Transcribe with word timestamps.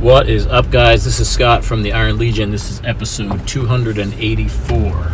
What 0.00 0.28
is 0.28 0.46
up, 0.46 0.70
guys? 0.70 1.04
This 1.04 1.18
is 1.18 1.28
Scott 1.28 1.64
from 1.64 1.82
the 1.82 1.92
Iron 1.92 2.18
Legion. 2.18 2.52
This 2.52 2.70
is 2.70 2.80
episode 2.84 3.48
284 3.48 5.12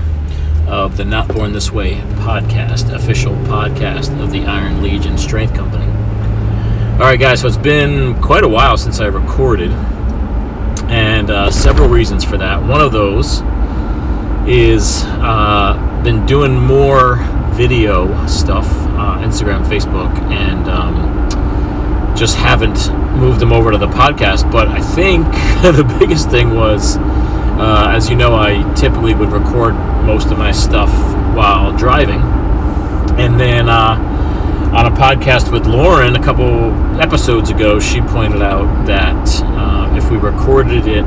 of 0.68 0.98
the 0.98 1.06
Not 1.06 1.26
Born 1.28 1.54
This 1.54 1.72
Way 1.72 1.94
podcast, 2.16 2.94
official 2.94 3.32
podcast 3.46 4.22
of 4.22 4.30
the 4.30 4.44
Iron 4.44 4.82
Legion 4.82 5.16
Strength 5.16 5.54
Company. 5.54 5.86
All 5.86 6.98
right, 6.98 7.18
guys, 7.18 7.40
so 7.40 7.48
it's 7.48 7.56
been 7.56 8.20
quite 8.20 8.44
a 8.44 8.48
while 8.48 8.76
since 8.76 9.00
I 9.00 9.06
recorded, 9.06 9.70
and 10.90 11.30
uh, 11.30 11.50
several 11.50 11.88
reasons 11.88 12.22
for 12.22 12.36
that. 12.36 12.62
One 12.62 12.82
of 12.82 12.92
those 12.92 13.40
is 14.46 15.02
uh, 15.06 16.02
been 16.04 16.26
doing 16.26 16.54
more 16.54 17.16
video 17.54 18.26
stuff, 18.26 18.66
uh, 18.68 19.16
Instagram, 19.24 19.64
Facebook, 19.64 20.14
and 20.30 20.68
um, 20.68 21.23
just 22.14 22.36
haven't 22.36 22.90
moved 23.16 23.40
them 23.40 23.52
over 23.52 23.70
to 23.70 23.78
the 23.78 23.86
podcast. 23.88 24.50
But 24.50 24.68
I 24.68 24.80
think 24.80 25.24
the 25.62 25.96
biggest 25.98 26.30
thing 26.30 26.54
was, 26.54 26.96
uh, 26.96 27.92
as 27.94 28.08
you 28.08 28.16
know, 28.16 28.34
I 28.34 28.62
typically 28.74 29.14
would 29.14 29.30
record 29.30 29.74
most 30.04 30.30
of 30.30 30.38
my 30.38 30.52
stuff 30.52 30.90
while 31.34 31.76
driving, 31.76 32.20
and 33.18 33.38
then 33.38 33.68
uh, 33.68 33.96
on 34.74 34.86
a 34.86 34.90
podcast 34.90 35.52
with 35.52 35.66
Lauren 35.66 36.16
a 36.16 36.22
couple 36.22 36.72
episodes 37.00 37.50
ago, 37.50 37.78
she 37.78 38.00
pointed 38.00 38.42
out 38.42 38.86
that 38.86 39.42
uh, 39.44 39.96
if 39.96 40.10
we 40.10 40.16
recorded 40.16 40.86
it 40.86 41.04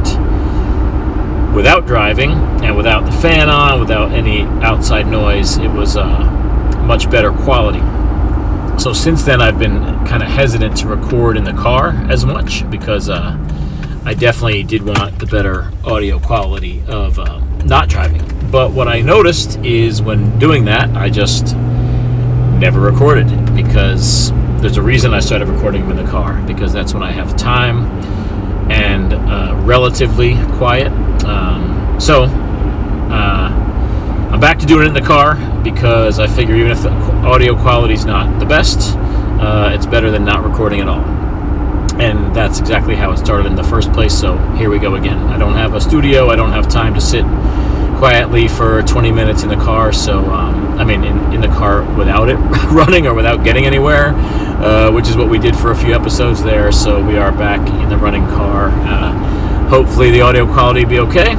without 1.53 1.86
driving 1.86 2.31
and 2.64 2.78
without 2.78 3.05
the 3.05 3.12
fan 3.12 3.50
on, 3.50 3.80
without 3.80 4.12
any 4.12 4.44
outside 4.64 5.08
noise, 5.08 5.58
it 5.58 5.70
was 5.70 5.98
uh, 5.98 6.23
much 6.86 7.09
better 7.09 7.31
quality. 7.31 7.81
So 8.77 8.94
since 8.94 9.23
then, 9.23 9.41
I've 9.41 9.58
been 9.58 9.81
kind 10.05 10.22
of 10.22 10.30
hesitant 10.30 10.77
to 10.77 10.88
record 10.88 11.36
in 11.36 11.44
the 11.44 11.54
car 11.54 11.90
as 12.09 12.26
much 12.26 12.70
because 12.70 13.09
uh, 13.09 13.36
I 14.05 14.13
definitely 14.13 14.63
did 14.63 14.84
want 14.84 15.20
the 15.20 15.26
better 15.26 15.72
audio 15.84 16.20
quality 16.20 16.83
of 16.88 17.17
uh, 17.17 17.39
not 17.66 17.89
driving. 17.89 18.22
But 18.52 18.72
what 18.72 18.88
I 18.88 19.02
noticed 19.02 19.58
is 19.58 20.02
when 20.02 20.38
doing 20.39 20.66
that, 20.66 20.95
I 20.95 21.09
just 21.09 21.55
never 21.55 22.80
recorded 22.80 23.55
because 23.55 24.31
there's 24.61 24.78
a 24.78 24.81
reason 24.81 25.14
I 25.14 25.20
started 25.20 25.48
recording 25.48 25.81
them 25.81 25.98
in 25.98 26.05
the 26.05 26.09
car 26.09 26.42
because 26.44 26.72
that's 26.72 26.94
when 26.94 27.03
I 27.03 27.11
have 27.11 27.36
time 27.36 27.86
and 28.72 29.14
uh, 29.14 29.59
relatively 29.66 30.36
quiet. 30.53 30.92
Um, 31.23 32.00
so 32.00 32.25
uh, 33.09 33.56
I'm 34.38 34.41
back 34.41 34.59
to 34.59 34.67
doing 34.67 34.83
it 34.83 34.89
in 34.89 34.93
the 34.93 35.02
car 35.02 35.33
because 35.63 36.19
I 36.19 36.27
figure 36.27 36.55
even 36.55 36.69
if 36.69 36.83
the 36.83 36.91
audio 36.91 37.55
quality 37.55 37.95
is 37.95 38.05
not 38.05 38.39
the 38.39 38.45
best, 38.45 38.95
uh, 38.95 39.71
it's 39.73 39.88
better 39.88 40.11
than 40.11 40.25
not 40.25 40.43
recording 40.43 40.80
at 40.80 40.88
all. 40.88 41.02
And 41.99 42.35
that's 42.35 42.59
exactly 42.59 42.93
how 42.95 43.11
it 43.11 43.17
started 43.17 43.47
in 43.47 43.55
the 43.55 43.63
first 43.63 43.91
place. 43.93 44.13
So 44.15 44.38
here 44.49 44.69
we 44.69 44.77
go 44.77 44.93
again. 44.93 45.17
I 45.17 45.39
don't 45.39 45.55
have 45.55 45.73
a 45.73 45.81
studio. 45.81 46.30
I 46.30 46.35
don't 46.35 46.52
have 46.52 46.69
time 46.69 46.93
to 46.93 47.02
sit 47.02 47.23
quietly 47.97 48.47
for 48.47 48.83
20 48.83 49.11
minutes 49.11 49.41
in 49.41 49.49
the 49.49 49.55
car. 49.55 49.91
So, 49.91 50.19
um, 50.25 50.77
I 50.77 50.83
mean, 50.83 51.03
in, 51.03 51.33
in 51.33 51.41
the 51.41 51.47
car 51.47 51.81
without 51.97 52.30
it 52.30 52.35
running 52.71 53.08
or 53.08 53.15
without 53.15 53.43
getting 53.43 53.65
anywhere, 53.65 54.09
uh, 54.09 54.91
which 54.91 55.08
is 55.08 55.17
what 55.17 55.30
we 55.30 55.39
did 55.39 55.55
for 55.55 55.71
a 55.71 55.75
few 55.75 55.95
episodes 55.95 56.43
there. 56.43 56.71
So 56.71 57.03
we 57.03 57.17
are 57.17 57.31
back 57.31 57.67
in 57.81 57.89
the 57.89 57.97
running 57.97 58.27
car. 58.27 58.67
Uh, 58.69 59.67
hopefully, 59.69 60.11
the 60.11 60.21
audio 60.21 60.45
quality 60.45 60.85
be 60.85 60.99
okay. 60.99 61.33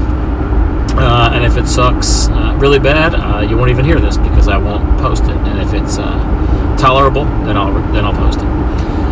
Uh, 1.01 1.31
and 1.33 1.45
if 1.45 1.57
it 1.57 1.67
sucks 1.67 2.29
uh, 2.29 2.57
really 2.59 2.79
bad, 2.79 3.15
uh, 3.15 3.41
you 3.41 3.57
won't 3.57 3.71
even 3.71 3.85
hear 3.85 4.01
this 4.01 4.17
because 4.17 4.49
I 4.49 4.57
won't 4.57 5.01
post 5.01 5.25
it. 5.25 5.37
And 5.37 5.61
if 5.61 5.73
it's 5.73 5.99
uh, 5.99 6.77
tolerable, 6.79 7.25
then 7.25 7.57
I'll 7.57 7.73
then 7.93 8.05
I'll 8.05 8.15
post 8.15 8.39
it. 8.41 8.49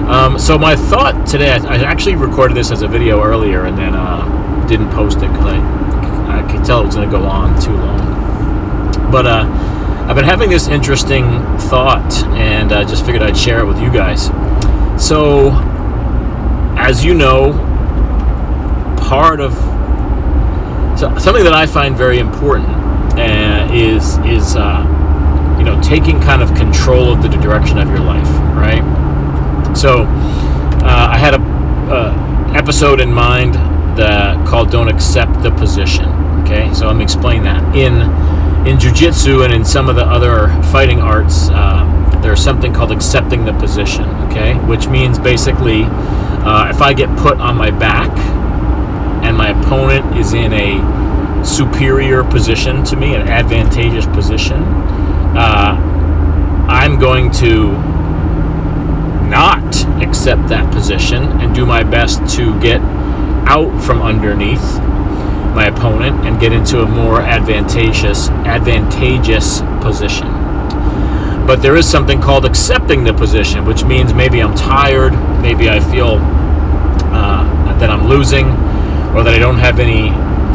Um, 0.09 0.39
so 0.39 0.57
my 0.57 0.77
thought 0.77 1.27
today, 1.27 1.51
I, 1.51 1.79
actually 1.79 2.15
recorded 2.15 2.57
this 2.57 2.71
as 2.71 2.83
a 2.83 2.89
video 2.89 3.23
earlier 3.23 3.65
and 3.65 3.77
then 3.77 3.95
uh, 3.95 4.67
didn't 4.69 4.91
post 4.91 5.19
it 5.19 5.29
because 5.33 5.47
I 5.47 5.87
I 6.27 6.43
could 6.43 6.65
tell 6.65 6.83
it 6.83 6.87
was 6.87 6.97
going 6.97 7.09
to 7.09 7.17
go 7.17 7.25
on 7.25 7.61
too 7.61 7.73
long. 7.73 9.11
But 9.11 9.27
uh, 9.27 9.45
I've 10.09 10.17
been 10.17 10.25
having 10.25 10.51
this 10.51 10.69
interesting 10.69 11.25
thought, 11.59 12.13
and 12.35 12.73
I 12.73 12.85
just 12.85 13.07
figured 13.07 13.23
I'd 13.23 13.37
share 13.37 13.61
it 13.61 13.65
with 13.65 13.81
you 13.81 13.91
guys. 13.91 14.27
So, 15.03 15.53
as 16.77 17.05
you 17.05 17.15
know, 17.15 17.53
part 18.99 19.41
of 19.41 19.55
so, 20.97 21.15
something 21.19 21.45
that 21.45 21.53
I 21.53 21.67
find 21.67 21.95
very 21.95 22.19
important 22.19 22.71
uh, 23.19 23.69
is 23.71 24.17
is 24.19 24.57
uh, 24.57 25.57
you 25.59 25.65
know 25.65 25.79
taking 25.83 26.21
kind 26.21 26.43
of 26.43 26.55
control 26.55 27.13
of 27.13 27.23
the 27.23 27.29
direction 27.29 27.79
of 27.79 27.89
your 27.89 28.01
life, 28.01 28.29
right? 28.57 28.83
So 29.77 30.05
uh, 30.05 31.09
I 31.13 31.19
had 31.19 31.35
a, 31.35 31.57
episode 32.57 33.01
in 33.01 33.13
mind 33.13 33.55
that 33.99 34.47
called 34.47 34.71
"Don't 34.71 34.89
Accept 34.89 35.43
the 35.43 35.51
Position." 35.51 36.09
Okay, 36.43 36.73
so 36.73 36.87
let 36.87 36.97
me 36.97 37.05
explain 37.05 37.43
that 37.45 37.77
in 37.77 38.01
in 38.67 38.79
jujitsu 38.79 39.45
and 39.45 39.53
in 39.53 39.65
some 39.65 39.91
of 39.91 39.97
the 39.97 40.05
other 40.05 40.49
fighting 40.71 41.01
arts. 41.01 41.49
there's 42.23 42.43
something 42.43 42.73
called 42.73 42.91
accepting 42.91 43.45
the 43.45 43.53
position. 43.53 44.05
Okay, 44.31 44.55
which 44.67 44.89
means 44.89 45.19
basically 45.19 45.83
uh, 45.85 46.71
if 46.71 46.81
I 46.81 46.95
get 46.95 47.15
put 47.19 47.39
on 47.39 47.57
my 47.57 47.71
back 47.71 48.11
and 49.27 49.37
my 49.37 49.49
opponent 49.49 50.17
is 50.17 50.35
in 50.35 50.53
a 50.53 51.45
superior 51.45 52.23
position 52.23 52.85
to 52.85 52.95
me, 52.95 53.17
an 53.17 53.23
advantageous 53.23 54.07
position, 54.07 54.63
uh, 55.37 55.77
I'm 56.69 56.97
going 57.01 57.33
to 57.33 57.73
not 59.29 59.65
accept 60.01 60.49
that 60.49 60.73
position 60.73 61.25
and 61.41 61.53
do 61.53 61.67
my 61.67 61.83
best 61.83 62.37
to 62.37 62.59
get 62.61 62.81
out 63.49 63.83
from 63.83 64.01
underneath 64.01 64.79
my 65.57 65.67
opponent 65.67 66.25
and 66.25 66.39
get 66.39 66.53
into 66.53 66.83
a 66.83 66.87
more 66.87 67.21
advantageous 67.21 68.29
advantageous 68.29 69.61
position. 69.81 70.29
But 71.49 71.63
there 71.63 71.75
is 71.75 71.89
something 71.89 72.21
called 72.21 72.45
accepting 72.45 73.03
the 73.03 73.13
position, 73.13 73.65
which 73.65 73.85
means 73.85 74.15
maybe 74.15 74.41
I'm 74.41 74.55
tired, 74.55 75.13
maybe 75.43 75.69
I 75.69 75.81
feel 75.81 76.19
uh, 77.13 77.79
that 77.79 77.91
I'm 77.91 78.07
losing, 78.07 78.47
or 79.15 79.23
that 79.23 79.35
I 79.35 79.39
don't 79.39 79.59
have 79.59 79.79
any 79.79 80.11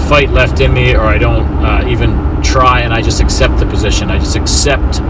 fight 0.07 0.29
left 0.31 0.59
in 0.59 0.73
me, 0.73 0.95
or 0.95 1.01
I 1.01 1.17
don't 1.17 1.45
uh, 1.63 1.85
even 1.87 2.41
try 2.43 2.81
and 2.81 2.93
I 2.93 3.01
just 3.01 3.21
accept 3.21 3.59
the 3.59 3.65
position. 3.65 4.09
I 4.09 4.17
just 4.17 4.35
accept 4.35 5.01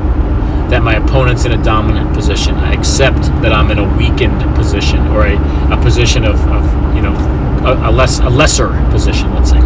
that 0.69 0.84
my 0.84 0.96
opponent's 0.96 1.46
in 1.46 1.52
a 1.52 1.63
dominant 1.63 2.13
position. 2.13 2.56
I 2.56 2.74
accept 2.74 3.24
that 3.41 3.52
I'm 3.52 3.72
in 3.72 3.78
a 3.78 3.97
weakened 3.97 4.41
position 4.56 5.07
or 5.07 5.28
a, 5.28 5.35
a 5.74 5.81
position 5.81 6.24
of, 6.24 6.40
of 6.47 6.96
you 6.96 7.02
know, 7.02 7.13
a, 7.66 7.90
a, 7.90 7.91
less, 7.91 8.19
a 8.19 8.29
lesser 8.29 8.69
position, 8.90 9.34
let's 9.34 9.50
say. 9.50 9.59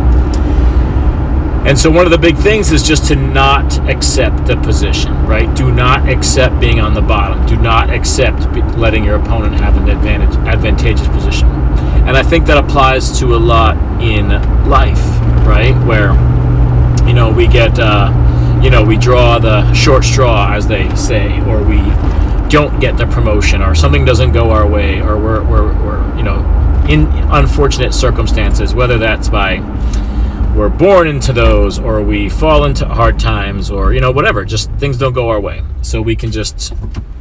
And 1.65 1.77
so 1.77 1.89
one 1.89 2.05
of 2.05 2.11
the 2.11 2.17
big 2.17 2.37
things 2.37 2.71
is 2.71 2.83
just 2.83 3.07
to 3.07 3.15
not 3.15 3.79
accept 3.89 4.45
the 4.45 4.55
position, 4.57 5.13
right? 5.25 5.53
Do 5.55 5.71
not 5.71 6.07
accept 6.07 6.59
being 6.59 6.79
on 6.79 6.93
the 6.93 7.01
bottom. 7.01 7.43
Do 7.47 7.57
not 7.57 7.89
accept 7.89 8.45
letting 8.77 9.03
your 9.03 9.15
opponent 9.15 9.55
have 9.55 9.75
an 9.77 9.89
advantage, 9.89 10.35
advantageous 10.47 11.07
position. 11.07 11.47
And 12.05 12.15
I 12.15 12.23
think 12.23 12.45
that 12.45 12.57
applies 12.57 13.19
to 13.19 13.35
a 13.35 13.37
lot 13.37 13.75
in 14.01 14.29
life, 14.69 15.03
right? 15.45 15.73
Where, 15.85 16.13
you 17.07 17.13
know, 17.13 17.31
we 17.31 17.47
get, 17.47 17.79
uh, 17.79 18.11
you 18.63 18.69
know, 18.69 18.83
we 18.83 18.95
draw 18.95 19.39
the 19.39 19.73
short 19.73 20.03
straw, 20.03 20.53
as 20.53 20.67
they 20.67 20.93
say, 20.95 21.41
or 21.47 21.63
we 21.63 21.77
don't 22.49 22.79
get 22.79 22.97
the 22.97 23.07
promotion, 23.07 23.61
or 23.61 23.73
something 23.73 24.05
doesn't 24.05 24.33
go 24.33 24.51
our 24.51 24.67
way, 24.67 25.01
or 25.01 25.17
we're, 25.17 25.43
we're, 25.43 25.73
we're 25.83 26.17
you 26.17 26.23
know, 26.23 26.39
in 26.87 27.07
unfortunate 27.31 27.93
circumstances, 27.93 28.75
whether 28.75 28.99
that's 28.99 29.27
by 29.27 29.59
we're 30.55 30.69
born 30.69 31.07
into 31.07 31.33
those 31.33 31.79
or 31.79 32.01
we 32.01 32.29
fall 32.29 32.63
into 32.63 32.85
hard 32.85 33.19
times 33.19 33.69
or 33.69 33.93
you 33.93 33.99
know 33.99 34.09
whatever 34.09 34.45
just 34.45 34.71
things 34.73 34.97
don't 34.97 35.11
go 35.11 35.27
our 35.29 35.39
way. 35.39 35.61
So 35.81 36.01
we 36.01 36.15
can 36.15 36.31
just 36.31 36.71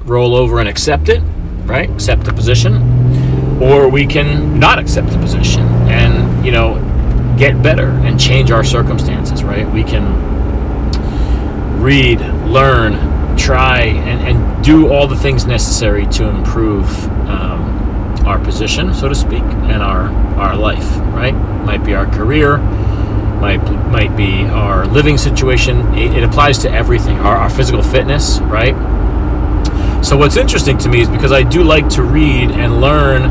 roll 0.05 0.37
over 0.37 0.61
and 0.61 0.69
accept 0.69 1.09
it 1.09 1.21
right? 1.65 1.91
Accept 1.91 2.25
the 2.25 2.33
position 2.33 3.04
or 3.61 3.89
we 3.89 4.07
can 4.07 4.59
not 4.59 4.79
accept 4.79 5.11
the 5.11 5.19
position 5.19 5.63
and 5.89 6.45
you 6.45 6.53
know 6.53 6.81
get 7.39 7.63
better 7.63 7.89
and 7.89 8.19
change 8.19 8.51
our 8.51 8.65
circumstances 8.65 9.43
right? 9.45 9.71
We 9.71 9.85
can 9.85 10.05
read 11.81 12.21
learn 12.47 13.37
try 13.37 13.81
and, 13.81 14.37
and 14.37 14.65
do 14.65 14.93
all 14.93 15.07
the 15.07 15.17
things 15.17 15.45
necessary 15.45 16.07
to 16.07 16.29
improve 16.29 16.87
um, 17.29 18.25
our 18.27 18.39
position 18.39 18.95
so 18.95 19.09
to 19.09 19.15
speak 19.15 19.43
and 19.43 19.83
our 19.83 20.09
our 20.39 20.57
life 20.57 20.97
right? 21.15 21.35
Might 21.65 21.85
be 21.85 21.95
our 21.95 22.07
career 22.07 22.59
might 23.41 23.63
might 23.91 24.17
be 24.17 24.45
our 24.45 24.87
living 24.87 25.19
situation. 25.19 25.95
It, 25.95 26.17
it 26.17 26.25
applies 26.25 26.59
to 26.59 26.71
everything. 26.71 27.19
Our, 27.19 27.37
our 27.37 27.51
physical 27.51 27.83
fitness 27.83 28.39
right 28.41 28.75
so 30.05 30.17
what's 30.17 30.37
interesting 30.37 30.77
to 30.79 30.89
me 30.89 31.01
is 31.01 31.09
because 31.09 31.33
i 31.33 31.43
do 31.43 31.65
like 31.65 31.89
to 31.89 32.03
read 32.03 32.51
and 32.51 32.81
learn 32.81 33.31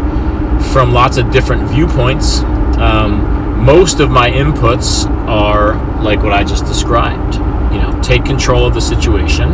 from 0.71 0.93
lots 0.93 1.17
of 1.17 1.31
different 1.31 1.69
viewpoints. 1.69 2.39
Um, 2.79 3.63
most 3.63 3.99
of 3.99 4.09
my 4.09 4.29
inputs 4.29 5.05
are 5.27 5.75
like 6.01 6.23
what 6.23 6.33
I 6.33 6.43
just 6.43 6.65
described. 6.65 7.35
You 7.35 7.81
know, 7.81 7.99
take 8.01 8.25
control 8.25 8.65
of 8.65 8.73
the 8.73 8.81
situation. 8.81 9.51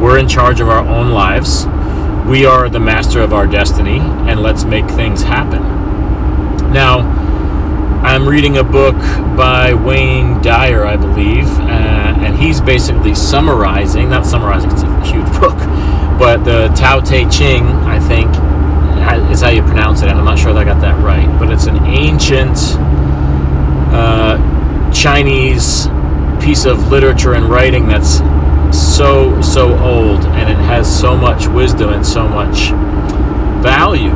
We're 0.00 0.18
in 0.18 0.28
charge 0.28 0.60
of 0.60 0.68
our 0.68 0.86
own 0.86 1.10
lives. 1.10 1.66
We 2.28 2.46
are 2.46 2.68
the 2.68 2.80
master 2.80 3.20
of 3.20 3.32
our 3.32 3.46
destiny, 3.46 3.98
and 3.98 4.42
let's 4.42 4.64
make 4.64 4.86
things 4.88 5.22
happen. 5.22 5.62
Now, 6.72 7.00
I'm 8.02 8.26
reading 8.26 8.58
a 8.58 8.64
book 8.64 8.96
by 9.36 9.74
Wayne 9.74 10.40
Dyer, 10.40 10.86
I 10.86 10.96
believe, 10.96 11.46
uh, 11.58 12.16
and 12.20 12.36
he's 12.36 12.60
basically 12.60 13.14
summarizing, 13.14 14.10
not 14.10 14.26
summarizing, 14.26 14.70
it's 14.70 14.82
a 14.82 15.04
huge 15.04 15.26
book, 15.40 15.58
Tao 16.80 16.98
Te 16.98 17.28
Ching, 17.28 17.66
I 17.84 17.98
think, 17.98 18.30
is 19.30 19.42
how 19.42 19.50
you 19.50 19.60
pronounce 19.62 20.00
it, 20.00 20.08
and 20.08 20.18
I'm 20.18 20.24
not 20.24 20.38
sure 20.38 20.54
that 20.54 20.60
I 20.60 20.64
got 20.64 20.80
that 20.80 20.98
right, 21.04 21.28
but 21.38 21.52
it's 21.52 21.66
an 21.66 21.76
ancient 21.84 22.56
uh, 23.92 24.38
Chinese 24.90 25.88
piece 26.42 26.64
of 26.64 26.90
literature 26.90 27.34
and 27.34 27.50
writing 27.50 27.86
that's 27.86 28.20
so, 28.74 29.42
so 29.42 29.78
old, 29.78 30.24
and 30.24 30.48
it 30.48 30.56
has 30.64 30.88
so 30.88 31.14
much 31.14 31.46
wisdom 31.48 31.90
and 31.90 32.06
so 32.06 32.26
much 32.26 32.70
value. 33.62 34.12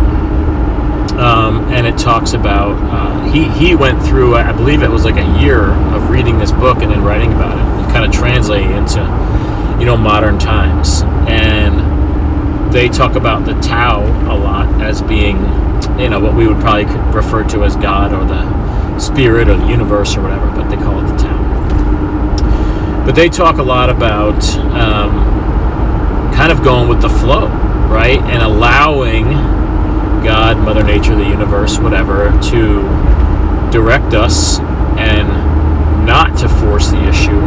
Um, 1.19 1.70
and 1.70 1.87
it 1.87 1.99
talks 1.99 2.32
about 2.32 2.72
uh, 2.90 3.31
he 3.31 3.44
he 3.50 3.76
went 3.76 4.02
through 4.02 4.34
I 4.34 4.50
believe 4.50 4.82
it 4.82 4.90
was 4.90 5.05
like 5.05 5.16
a 5.16 5.40
year 5.40 5.66
of 5.94 6.11
reading 6.11 6.38
this 6.38 6.50
book 6.50 6.78
and 6.78 6.90
then 6.90 7.05
writing 7.05 7.32
about 7.32 7.56
it. 7.56 7.62
And 7.62 7.93
kind 7.93 8.05
of 8.05 8.11
translating 8.11 8.72
into 8.72 9.00
you 9.78 9.87
know 9.87 9.96
modern 9.96 10.40
times. 10.40 11.02
And 11.28 11.63
they 12.75 12.88
talk 12.88 13.15
about 13.15 13.47
the 13.47 13.55
Tao 13.61 14.03
a 14.03 14.37
lot 14.37 14.82
as 14.82 15.00
being 15.00 15.37
you 15.99 16.11
know 16.11 16.21
what 16.21 16.35
we 16.35 16.47
would 16.47 16.61
probably 16.61 16.87
refer 17.15 17.44
to 17.44 17.65
as 17.65 17.76
God 17.76 18.12
or 18.12 18.25
the 18.26 18.99
spirit 18.99 19.49
or 19.49 19.56
the 19.56 19.67
universe 19.67 20.17
or 20.17 20.23
whatever 20.23 20.50
but 20.50 20.69
they 20.69 20.76
call 20.76 20.99
it 20.99 21.11
the 21.12 21.17
Tao. 21.17 23.05
But 23.06 23.15
they 23.15 23.29
talk 23.29 23.59
a 23.59 23.62
lot 23.62 23.91
about 23.91 24.44
um, 24.75 25.12
kind 26.35 26.50
of 26.50 26.62
going 26.62 26.88
with 26.88 27.00
the 27.00 27.09
flow 27.09 27.49
right? 27.94 28.21
And 28.23 28.43
allowing 28.43 29.25
God, 30.25 30.59
Mother 30.59 30.82
Nature, 30.82 31.15
the 31.15 31.29
universe, 31.29 31.79
whatever, 31.79 32.31
to 32.50 32.82
direct 33.71 34.15
us 34.15 34.59
and 34.99 35.29
not 36.05 36.37
to 36.38 36.49
force 36.49 36.91
the 36.91 37.09
issue, 37.09 37.41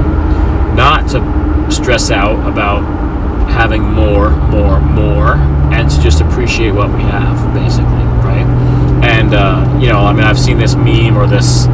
not 0.73 1.09
to 1.09 1.71
stress 1.71 2.11
out 2.11 2.47
about 2.47 2.81
having 3.57 3.81
more, 3.81 4.29
more, 4.29 4.79
more, 4.79 5.33
and 5.73 5.89
to 5.89 5.99
just 6.01 6.21
appreciate 6.21 6.71
what 6.71 6.89
we 6.93 7.01
have, 7.01 7.53
basically, 7.53 8.05
right? 8.23 8.45
And, 9.03 9.33
uh, 9.33 9.79
you 9.81 9.87
know, 9.87 9.99
I 9.99 10.13
mean, 10.13 10.23
I've 10.23 10.39
seen 10.39 10.59
this 10.59 10.75
meme 10.75 11.17
or 11.17 11.25
this 11.25 11.65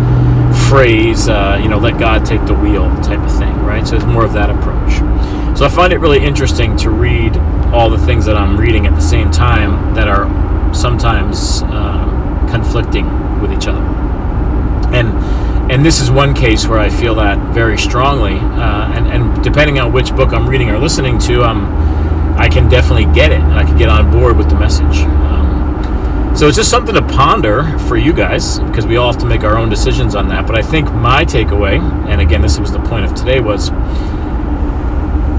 phrase, 0.69 1.27
uh, 1.27 1.59
you 1.62 1.68
know, 1.68 1.77
let 1.77 2.00
God 2.00 2.25
take 2.25 2.45
the 2.45 2.53
wheel 2.53 2.89
type 3.01 3.19
of 3.19 3.38
thing, 3.38 3.53
right? 3.63 3.85
So 3.85 3.95
it's 3.97 4.06
more 4.06 4.24
of 4.24 4.33
that 4.33 4.50
approach. 4.50 4.94
So 5.57 5.65
I 5.65 5.69
find 5.69 5.91
it 5.91 5.97
really 5.97 6.24
interesting 6.24 6.77
to 6.77 6.89
read 6.89 7.35
all 7.74 7.89
the 7.89 7.97
things 7.97 8.25
that 8.25 8.38
I'm 8.38 8.57
reading 8.57 8.88
at 8.88 8.95
the 8.95 9.01
same 9.01 9.30
time 9.30 9.94
that 9.95 10.07
are 10.07 10.25
sometimes 10.74 11.63
uh, 11.65 12.47
conflicting 12.50 13.41
with 13.41 13.51
each 13.51 13.68
other. 13.68 13.83
And 14.95 15.12
and 15.69 15.86
this 15.86 16.01
is 16.01 16.12
one 16.12 16.33
case 16.33 16.68
where 16.68 16.80
I 16.80 16.89
feel 16.89 17.15
that 17.15 17.54
very 17.54 17.77
strongly. 17.77 18.36
Uh, 18.36 18.92
and 18.94 19.07
and 19.07 19.44
depending 19.44 19.80
on 19.80 19.94
which 19.94 20.15
book 20.15 20.33
I'm 20.33 20.48
reading 20.48 20.69
or 20.69 20.77
listening 20.77 21.18
to, 21.19 21.44
um, 21.44 21.68
I 22.38 22.50
can 22.50 22.69
definitely 22.69 23.13
get 23.13 23.31
it, 23.31 23.39
and 23.39 23.54
I 23.54 23.63
can 23.63 23.77
get 23.77 23.89
on 23.89 24.12
board 24.12 24.38
with 24.38 24.50
the 24.50 24.56
message. 24.56 25.04
Um, 25.04 26.33
so 26.36 26.48
it's 26.48 26.57
just 26.57 26.69
something 26.69 26.95
to 26.95 27.01
ponder 27.01 27.77
for 27.80 27.95
you 27.95 28.12
guys 28.12 28.60
because 28.60 28.86
we 28.88 28.98
all 28.98 29.12
have 29.12 29.21
to 29.21 29.27
make 29.27 29.44
our 29.44 29.57
own 29.57 29.69
decisions 29.69 30.15
on 30.15 30.30
that. 30.30 30.48
But 30.48 30.56
I 30.56 30.62
think 30.62 30.92
my 30.92 31.25
takeaway, 31.25 31.80
and 32.07 32.19
again, 32.19 32.42
this 32.42 32.59
was 32.59 32.71
the 32.71 32.80
point 32.80 33.06
of 33.06 33.13
today, 33.13 33.39
was 33.39 33.69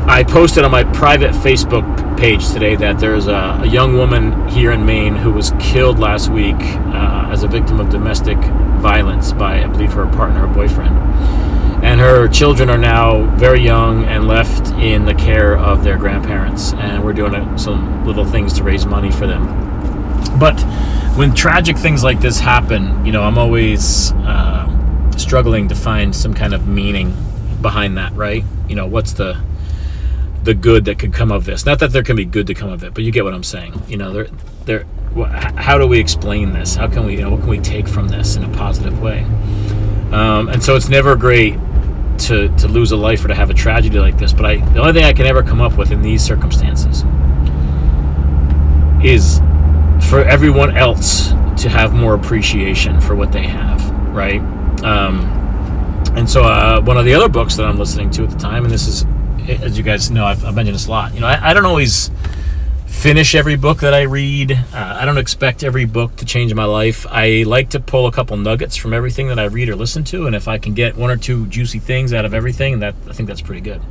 I 0.07 0.23
posted 0.23 0.65
on 0.65 0.71
my 0.71 0.85
private 0.85 1.33
Facebook 1.33 1.85
page 2.19 2.49
today 2.51 2.77
that 2.77 2.99
there's 2.99 3.27
a, 3.27 3.59
a 3.63 3.67
young 3.67 3.97
woman 3.97 4.47
here 4.49 4.71
in 4.71 4.87
Maine 4.87 5.17
who 5.17 5.33
was 5.33 5.53
killed 5.59 5.99
last 5.99 6.29
week 6.29 6.57
uh, 6.59 7.14
as 7.35 7.43
a 7.43 7.49
victim 7.49 7.81
of 7.81 7.91
domestic 7.91 8.39
violence 8.79 9.33
by, 9.33 9.65
I 9.65 9.67
believe, 9.67 9.93
her 9.95 10.07
partner 10.07 10.47
or 10.47 10.55
boyfriend. 10.55 10.97
And 11.85 12.01
her 12.01 12.29
children 12.29 12.71
are 12.71 12.79
now 12.79 13.27
very 13.37 13.61
young 13.61 14.05
and 14.05 14.29
left 14.29 14.69
in 14.75 15.05
the 15.05 15.15
care 15.15 15.59
of 15.59 15.83
their 15.83 15.99
grandparents. 15.99 16.73
And 16.75 17.05
we're 17.05 17.13
doing 17.13 17.59
some 17.59 18.07
little 18.07 18.25
things 18.25 18.53
to 18.55 18.63
raise 18.63 18.87
money 18.87 19.11
for 19.11 19.27
them. 19.27 19.47
But 20.39 20.61
when 21.17 21.35
tragic 21.35 21.77
things 21.77 22.05
like 22.05 22.21
this 22.21 22.39
happen, 22.39 23.05
you 23.05 23.11
know, 23.11 23.25
I'm 23.25 23.37
always 23.37 24.13
uh, 24.13 25.11
struggling 25.19 25.67
to 25.69 25.75
find 25.75 26.15
some 26.15 26.35
kind 26.35 26.55
of 26.55 26.69
meaning 26.69 27.17
behind 27.61 27.99
that, 27.99 28.13
right? 28.13 28.45
You 28.69 28.77
know, 28.77 28.87
what's 28.87 29.13
the 29.13 29.43
the 30.45 30.55
good 30.55 30.85
that 30.85 30.99
could 30.99 31.13
come 31.13 31.33
of 31.33 31.47
this. 31.47 31.65
Not 31.65 31.79
that 31.79 31.91
there 31.93 32.03
can 32.03 32.17
be 32.17 32.27
good 32.27 32.47
to 32.47 32.55
come 32.55 32.71
of 32.71 32.85
it, 32.85 32.95
but 32.95 33.03
you 33.03 33.11
get 33.11 33.25
what 33.25 33.35
I'm 33.35 33.43
saying. 33.43 33.83
You 33.89 33.97
know, 33.97 34.13
there, 34.13 34.29
there. 34.67 34.87
How 35.15 35.79
do 35.79 35.87
we 35.87 36.01
explain 36.01 36.53
this? 36.53 36.75
How 36.75 36.89
can 36.89 37.07
we, 37.07 37.17
you 37.17 37.23
know, 37.23 37.31
what 37.31 37.41
can 37.41 37.49
we 37.49 37.61
take 37.61 37.87
from 37.87 38.09
this 38.09 38.37
in 38.37 38.45
a 38.45 38.49
positive 38.49 39.01
way? 39.01 39.21
Um, 40.13 40.49
and 40.49 40.63
so 40.63 40.77
it's 40.77 40.89
never 40.89 41.17
great 41.17 41.59
to 42.17 42.49
to 42.57 42.69
lose 42.69 42.93
a 42.93 42.97
life 42.97 43.25
or 43.25 43.29
to 43.29 43.35
have 43.35 43.51
a 43.51 43.55
tragedy 43.55 43.99
like 43.99 44.19
this. 44.19 44.33
But 44.33 44.47
I, 44.47 44.57
the 44.57 44.81
only 44.81 44.93
thing 44.93 45.05
I 45.05 45.13
can 45.13 45.27
ever 45.27 45.43
come 45.43 45.61
up 45.61 45.77
with 45.77 45.93
in 45.93 46.03
these 46.03 46.23
circumstances 46.23 47.05
is 49.05 49.41
for 50.11 50.23
everyone 50.25 50.77
else 50.77 51.29
to 51.63 51.69
have 51.69 51.93
more 51.93 52.15
appreciation 52.15 53.01
for 53.01 53.15
what 53.15 53.33
they 53.33 53.45
have, 53.45 53.91
right? 54.11 54.41
Um, 54.83 55.21
and 56.17 56.29
so 56.29 56.45
uh, 56.45 56.81
one 56.81 56.97
of 56.97 57.05
the 57.05 57.15
other 57.15 57.29
books 57.29 57.57
that 57.57 57.67
I'm 57.67 57.79
listening 57.79 58.11
to 58.11 58.25
at 58.25 58.31
the 58.31 58.39
time, 58.39 58.65
and 58.65 58.73
this 58.73 58.87
is 58.87 59.05
as 59.49 59.77
you 59.77 59.85
guys 59.85 60.11
know, 60.11 60.25
I've, 60.25 60.45
I've 60.45 60.55
mentioned 60.55 60.75
this 60.75 60.87
a 60.87 60.91
lot. 60.91 61.15
You 61.15 61.21
know, 61.21 61.27
I, 61.27 61.51
I, 61.51 61.55
don't 61.55 61.67
always 61.67 62.11
finish 62.95 63.35
every 63.35 63.57
book 63.57 63.81
that 63.81 63.93
I 63.93 64.03
read. 64.03 64.53
Uh, 64.53 64.99
I 65.01 65.05
don't 65.05 65.19
expect 65.19 65.63
every 65.63 65.85
book 65.85 66.17
to 66.17 66.25
change 66.25 66.55
my 66.55 66.65
life. 66.65 67.07
I 67.11 67.43
like 67.47 67.71
to 67.71 67.81
pull 67.81 68.07
a 68.07 68.13
couple 68.13 68.37
nuggets 68.37 68.77
from 68.77 68.95
everything 68.95 69.29
that 69.29 69.39
I 69.39 69.45
read 69.45 69.69
or 69.69 69.77
listen 69.77 70.05
to, 70.05 70.27
and 70.27 70.35
if 70.35 70.49
I 70.49 70.59
can 70.59 70.73
get 70.73 70.97
one 70.97 71.11
or 71.11 71.17
two 71.17 71.47
juicy 71.49 71.79
things 71.79 72.13
out 72.13 72.25
of 72.25 72.33
everything, 72.33 72.79
that 72.81 72.95
I 73.09 73.13
think 73.13 73.29
that's 73.29 73.43
pretty 73.43 73.61
good. 73.61 73.83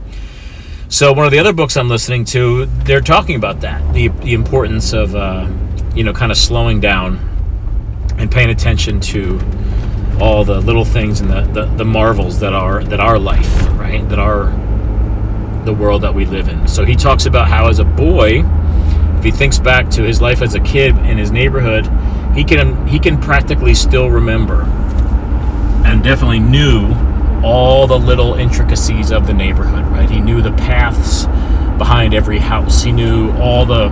So 0.89 1.13
one 1.13 1.25
of 1.25 1.31
the 1.31 1.39
other 1.39 1.53
books 1.53 1.77
I'm 1.77 1.89
listening 1.89 2.25
to, 2.25 2.65
they're 2.65 3.01
talking 3.01 3.35
about 3.35 3.61
that 3.61 3.93
the 3.93 4.07
the 4.07 4.33
importance 4.33 4.93
of 4.93 5.15
uh, 5.15 5.47
you 5.95 6.03
know 6.03 6.13
kind 6.13 6.31
of 6.31 6.37
slowing 6.37 6.79
down 6.79 7.17
and 8.17 8.31
paying 8.31 8.49
attention 8.49 8.99
to 8.99 9.39
all 10.19 10.43
the 10.43 10.61
little 10.61 10.85
things 10.85 11.19
and 11.19 11.29
the, 11.29 11.41
the, 11.41 11.65
the 11.77 11.85
marvels 11.85 12.39
that 12.39 12.53
are 12.53 12.83
that 12.83 12.99
are 12.99 13.19
life, 13.19 13.67
right? 13.77 14.07
That 14.09 14.19
are 14.19 14.45
the 15.65 15.73
world 15.73 16.01
that 16.01 16.13
we 16.13 16.25
live 16.25 16.49
in. 16.49 16.67
So 16.67 16.85
he 16.85 16.95
talks 16.95 17.25
about 17.25 17.47
how, 17.47 17.69
as 17.69 17.79
a 17.79 17.85
boy, 17.85 18.43
if 19.23 19.31
he 19.31 19.37
thinks 19.37 19.57
back 19.57 19.89
to 19.89 20.03
his 20.03 20.19
life 20.19 20.41
as 20.41 20.53
a 20.53 20.59
kid 20.59 20.97
in 20.97 21.17
his 21.17 21.31
neighborhood, 21.31 21.89
he 22.35 22.43
can 22.43 22.85
he 22.85 22.99
can 22.99 23.17
practically 23.17 23.73
still 23.73 24.09
remember 24.09 24.63
and 25.85 26.03
definitely 26.03 26.41
knew 26.41 26.93
all 27.41 27.87
the 27.87 27.97
little 27.97 28.33
intricacies 28.33 29.13
of 29.13 29.25
the 29.25 29.33
neighborhood. 29.33 29.85
Right, 29.85 30.09
he 30.09 30.19
knew 30.19 30.41
the 30.41 30.51
paths 30.51 31.25
behind 31.77 32.13
every 32.13 32.37
house. 32.37 32.83
He 32.83 32.91
knew 32.91 33.31
all 33.37 33.65
the 33.65 33.87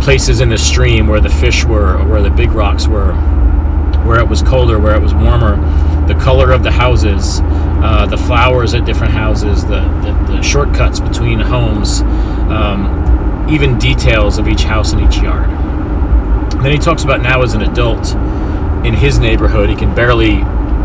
places 0.00 0.40
in 0.40 0.48
the 0.48 0.58
stream 0.58 1.08
where 1.08 1.20
the 1.20 1.28
fish 1.28 1.64
were, 1.64 1.98
or 1.98 2.06
where 2.06 2.22
the 2.22 2.30
big 2.30 2.52
rocks 2.52 2.86
were, 2.86 3.14
where 4.04 4.20
it 4.20 4.28
was 4.28 4.42
colder, 4.42 4.78
where 4.78 4.94
it 4.94 5.02
was 5.02 5.12
warmer, 5.12 5.56
the 6.06 6.14
color 6.14 6.52
of 6.52 6.62
the 6.62 6.70
houses, 6.70 7.40
uh, 7.82 8.06
the 8.06 8.16
flowers 8.16 8.74
at 8.74 8.84
different 8.84 9.12
houses, 9.12 9.62
the, 9.62 9.80
the, 10.04 10.36
the 10.36 10.42
shortcuts 10.42 11.00
between 11.00 11.40
homes, 11.40 12.02
um, 12.48 13.12
even 13.48 13.78
details 13.78 14.38
of 14.38 14.48
each 14.48 14.62
house 14.62 14.92
and 14.92 15.02
each 15.02 15.20
yard. 15.20 15.48
And 15.50 16.64
then 16.64 16.72
he 16.72 16.78
talks 16.78 17.04
about 17.04 17.22
now 17.22 17.42
as 17.42 17.54
an 17.54 17.62
adult 17.62 18.14
in 18.84 18.94
his 18.94 19.18
neighborhood, 19.18 19.70
he 19.70 19.76
can 19.76 19.94
barely 19.94 20.38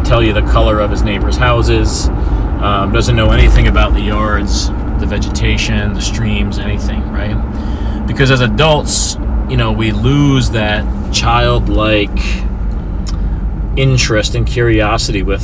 tell 0.07 0.21
you 0.21 0.31
the 0.31 0.41
color 0.41 0.79
of 0.79 0.91
his 0.91 1.01
neighbor's 1.01 1.35
houses, 1.35 2.07
um, 2.61 2.91
doesn't 2.91 3.15
know 3.15 3.31
anything 3.31 3.67
about 3.67 3.93
the 3.93 3.99
yards, 3.99 4.69
the 4.99 5.05
vegetation, 5.07 5.93
the 5.93 6.01
streams, 6.01 6.59
anything, 6.59 7.01
right? 7.11 8.05
Because 8.07 8.29
as 8.31 8.41
adults, 8.41 9.15
you 9.49 9.57
know, 9.57 9.71
we 9.71 9.91
lose 9.91 10.51
that 10.51 10.85
childlike 11.13 12.17
interest 13.75 14.35
and 14.35 14.45
curiosity 14.45 15.23
with 15.23 15.43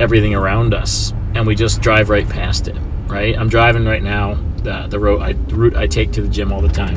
everything 0.00 0.34
around 0.34 0.74
us, 0.74 1.12
and 1.34 1.46
we 1.46 1.54
just 1.54 1.80
drive 1.80 2.08
right 2.08 2.28
past 2.28 2.68
it. 2.68 2.76
Right? 3.06 3.36
I'm 3.36 3.50
driving 3.50 3.84
right 3.84 4.02
now 4.02 4.38
the 4.62 4.86
the 4.88 4.98
road 4.98 5.22
I, 5.22 5.32
the 5.32 5.54
route 5.54 5.76
I 5.76 5.86
take 5.86 6.12
to 6.12 6.22
the 6.22 6.28
gym 6.28 6.52
all 6.52 6.60
the 6.60 6.68
time, 6.68 6.96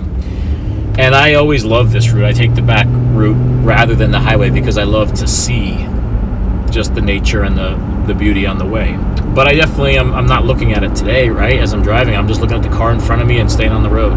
and 0.97 1.15
I 1.15 1.33
always 1.35 1.65
love 1.65 1.91
this 1.91 2.09
route. 2.11 2.25
I 2.25 2.33
take 2.33 2.55
the 2.55 2.61
back 2.61 2.87
route 2.89 3.37
rather 3.63 3.95
than 3.95 4.11
the 4.11 4.19
highway 4.19 4.49
because 4.49 4.77
I 4.77 4.83
love 4.83 5.13
to 5.15 5.27
see 5.27 5.87
just 6.69 6.95
the 6.95 7.01
nature 7.01 7.43
and 7.43 7.57
the 7.57 7.75
the 8.07 8.13
beauty 8.13 8.45
on 8.45 8.57
the 8.57 8.65
way. 8.65 8.97
But 9.33 9.47
I 9.47 9.55
definitely 9.55 9.97
am 9.97 10.13
I'm 10.13 10.27
not 10.27 10.45
looking 10.45 10.73
at 10.73 10.83
it 10.83 10.95
today, 10.95 11.29
right? 11.29 11.59
As 11.59 11.73
I'm 11.73 11.81
driving, 11.81 12.15
I'm 12.15 12.27
just 12.27 12.41
looking 12.41 12.57
at 12.57 12.63
the 12.63 12.75
car 12.75 12.91
in 12.91 12.99
front 12.99 13.21
of 13.21 13.27
me 13.27 13.39
and 13.39 13.51
staying 13.51 13.71
on 13.71 13.83
the 13.83 13.89
road, 13.89 14.15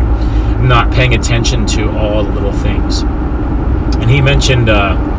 not 0.62 0.92
paying 0.92 1.14
attention 1.14 1.66
to 1.66 1.90
all 1.90 2.24
the 2.24 2.32
little 2.32 2.52
things. 2.52 3.02
And 3.02 4.10
he 4.10 4.20
mentioned. 4.20 4.68
Uh, 4.68 5.17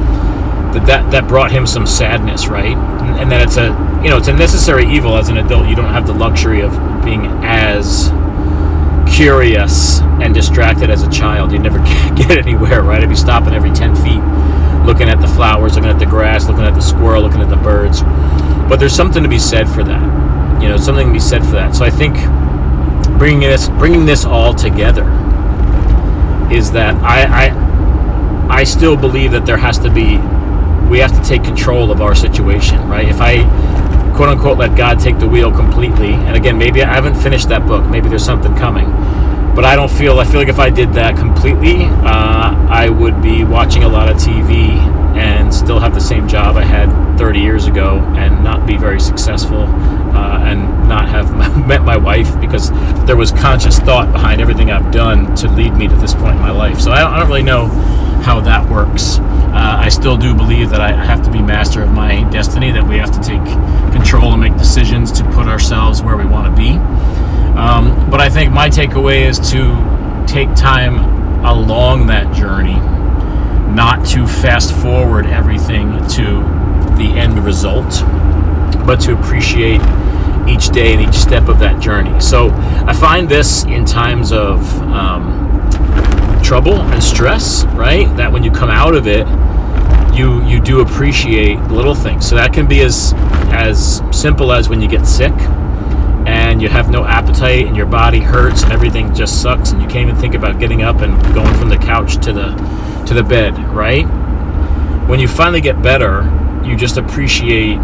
that, 0.74 0.86
that 0.86 1.12
that 1.12 1.28
brought 1.28 1.52
him 1.52 1.66
some 1.66 1.86
sadness, 1.86 2.48
right? 2.48 2.76
And, 2.76 3.22
and 3.22 3.32
that 3.32 3.42
it's 3.42 3.58
a 3.58 3.68
you 4.04 4.10
know 4.10 4.18
it's 4.18 4.28
a 4.28 4.34
necessary 4.34 4.86
evil 4.86 5.18
as 5.18 5.30
an 5.30 5.38
adult. 5.38 5.68
You 5.68 5.76
don't 5.76 5.94
have 5.94 6.08
the 6.08 6.14
luxury 6.14 6.62
of 6.62 6.72
being 7.04 7.26
as 7.44 8.12
curious 9.16 10.02
and 10.22 10.34
distracted 10.34 10.90
as 10.90 11.04
a 11.04 11.10
child. 11.10 11.52
You 11.52 11.60
never 11.60 11.80
get 12.16 12.32
anywhere, 12.32 12.82
right? 12.84 13.02
You 13.02 13.16
stop 13.16 13.44
stopping 13.44 13.54
every 13.54 13.72
ten 13.72 13.96
feet 13.96 14.22
looking 14.86 15.10
at 15.10 15.22
the 15.22 15.28
flowers, 15.28 15.76
looking 15.76 15.90
at 15.90 16.00
the 16.00 16.06
grass, 16.06 16.48
looking 16.48 16.64
at 16.64 16.74
the 16.74 16.82
squirrel, 16.82 17.22
looking 17.22 17.42
at 17.42 17.50
the 17.50 17.58
birds. 17.58 18.02
But 18.70 18.78
there's 18.78 18.96
something 18.96 19.24
to 19.24 19.30
be 19.30 19.40
said 19.40 19.68
for 19.70 19.84
that. 19.84 20.62
You 20.62 20.70
know, 20.70 20.78
something 20.78 21.08
to 21.08 21.14
be 21.14 21.20
said 21.20 21.44
for 21.44 21.52
that. 21.52 21.76
So 21.76 21.86
I 21.86 21.90
think 21.90 22.16
bringing 23.18 23.42
this 23.42 23.70
bringing 23.70 24.06
this 24.06 24.26
all 24.26 24.54
together 24.54 25.06
is 26.52 26.72
that 26.72 26.96
I, 27.04 27.48
I 27.48 28.60
I 28.60 28.64
still 28.64 28.96
believe 28.98 29.32
that 29.32 29.46
there 29.46 29.58
has 29.58 29.78
to 29.80 29.92
be 29.92 30.18
we 30.90 31.00
have 31.00 31.12
to 31.12 31.28
take 31.28 31.44
control 31.44 31.92
of 31.92 32.02
our 32.02 32.16
situation, 32.16 32.88
right? 32.90 33.08
If 33.08 33.22
I 33.22 33.44
quote 34.16 34.30
unquote 34.30 34.58
let 34.58 34.76
God 34.76 35.00
take 35.00 35.20
the 35.20 35.28
wheel 35.28 35.52
completely, 35.52 36.14
and 36.14 36.36
again, 36.36 36.58
maybe 36.58 36.82
I 36.82 36.94
haven't 36.94 37.16
finished 37.16 37.50
that 37.50 37.66
book, 37.68 37.86
maybe 37.86 38.10
there's 38.10 38.26
something 38.26 38.56
coming, 38.56 38.90
but 39.56 39.66
I 39.66 39.76
don't 39.76 39.92
feel 39.92 40.20
I 40.20 40.26
feel 40.26 40.40
like 40.40 40.50
if 40.50 40.60
I 40.60 40.70
did 40.70 40.94
that 40.94 41.16
completely, 41.16 41.86
uh, 41.86 42.68
I 42.70 42.90
would 42.90 43.22
be 43.22 43.44
watching 43.44 43.84
a 43.84 43.90
lot 43.90 44.10
of 44.10 44.18
TV 44.18 44.78
and 45.16 45.54
still 45.54 45.80
have 45.80 45.94
the 45.94 46.02
same 46.02 46.28
job 46.28 46.56
I 46.56 46.64
had 46.64 47.18
30 47.18 47.40
years 47.40 47.66
ago 47.66 48.00
and 48.16 48.44
not 48.44 48.66
be 48.66 48.78
very 48.78 49.00
successful 49.00 49.64
uh, 49.64 50.40
and 50.44 50.88
not 50.88 51.10
have 51.10 51.36
met 51.68 51.84
my 51.84 51.98
wife 51.98 52.40
because 52.40 52.72
there 53.06 53.18
was 53.18 53.32
conscious 53.32 53.80
thought 53.80 54.12
behind 54.12 54.40
everything 54.42 54.72
I've 54.72 54.92
done 54.92 55.36
to 55.36 55.50
lead 55.50 55.74
me 55.74 55.88
to 55.88 55.96
this 55.96 56.14
point 56.14 56.36
in 56.36 56.42
my 56.42 56.52
life. 56.52 56.80
So 56.80 56.92
I 56.92 57.00
don't, 57.00 57.14
I 57.14 57.20
don't 57.20 57.28
really 57.28 57.44
know 57.44 57.68
how 58.24 58.40
that 58.42 58.70
works. 58.70 59.20
Uh, 59.20 59.78
I 59.80 59.90
still 59.90 60.18
do 60.18 60.34
believe 60.36 60.70
that 60.70 60.82
I 60.82 60.92
have 60.92 61.24
to 61.24 61.32
be 61.32 61.42
master 61.42 61.82
of 61.82 61.92
my 61.92 62.24
destiny, 62.30 62.72
that 62.72 62.88
we 62.88 62.98
have 62.98 63.12
to 63.12 63.20
take 63.20 63.44
control 63.92 64.32
and 64.34 64.42
make 64.42 64.58
decisions 64.58 65.12
to 65.14 65.24
put 65.32 65.48
ourselves 65.48 66.02
where 66.02 66.16
we 66.16 66.26
want 66.26 66.56
to 66.56 66.62
be. 66.62 66.72
Um, 67.58 68.10
but 68.10 68.22
I 68.22 68.30
think 68.30 68.54
my 68.54 68.70
takeaway 68.70 69.28
is 69.28 69.40
to 69.52 70.26
take 70.28 70.54
time 70.56 71.20
along 71.44 72.08
that 72.08 72.34
journey, 72.36 72.80
not 73.74 74.06
to 74.08 74.28
fast 74.28 74.74
forward 74.74 75.26
everything 75.26 75.92
to 76.10 76.44
the 76.98 77.14
end 77.16 77.44
result, 77.44 78.04
but 78.86 78.98
to 79.02 79.18
appreciate 79.18 79.82
each 80.48 80.70
day 80.70 80.94
and 80.94 81.02
each 81.02 81.20
step 81.20 81.48
of 81.48 81.60
that 81.60 81.82
journey. 81.82 82.20
So 82.20 82.50
I 82.86 82.94
find 82.94 83.30
this 83.30 83.64
in 83.66 83.86
times 83.86 84.32
of 84.32 84.60
um, 84.82 85.69
trouble 86.50 86.82
and 86.82 87.04
stress, 87.04 87.64
right? 87.76 88.08
That 88.18 88.32
when 88.32 88.42
you 88.42 88.50
come 88.50 88.72
out 88.72 88.96
of 88.96 89.06
it, 89.06 89.28
you 90.18 90.44
you 90.48 90.60
do 90.60 90.82
appreciate 90.82 91.60
little 91.66 91.94
things. 91.94 92.28
So 92.28 92.36
that 92.38 92.54
can 92.54 92.68
be 92.68 92.82
as 92.82 93.14
as 93.52 94.02
simple 94.12 94.52
as 94.52 94.68
when 94.68 94.82
you 94.82 94.88
get 94.88 95.06
sick 95.06 95.32
and 96.26 96.60
you 96.60 96.68
have 96.68 96.90
no 96.90 97.06
appetite 97.06 97.68
and 97.68 97.78
your 97.78 97.86
body 97.86 98.20
hurts 98.20 98.64
and 98.64 98.72
everything 98.72 99.14
just 99.14 99.44
sucks 99.44 99.74
and 99.74 99.80
you 99.80 99.88
can't 99.88 100.10
even 100.10 100.20
think 100.20 100.34
about 100.34 100.60
getting 100.60 100.82
up 100.82 101.02
and 101.02 101.22
going 101.36 101.54
from 101.54 101.70
the 101.70 101.78
couch 101.78 102.16
to 102.26 102.34
the 102.34 102.50
to 103.06 103.14
the 103.14 103.22
bed, 103.22 103.56
right? 103.70 104.08
When 105.08 105.20
you 105.20 105.28
finally 105.28 105.62
get 105.62 105.84
better, 105.84 106.24
you 106.66 106.76
just 106.76 106.98
appreciate 106.98 107.78